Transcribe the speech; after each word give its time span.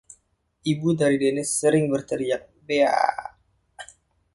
Ibu 0.71 0.87
dari 0.99 1.17
Dennis 1.21 1.49
sering 1.61 1.85
berteriak; 1.93 2.43
Bea! 2.65 2.97